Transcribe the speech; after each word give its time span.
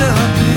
up 0.00 0.53